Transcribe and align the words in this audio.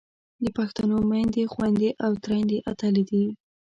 د 0.43 0.45
پښتنو 0.57 0.97
میندې، 1.09 1.43
خویندې 1.53 1.89
او 2.05 2.11
تریندې 2.23 2.57
اتلې 2.71 3.03
دي. 3.09 3.25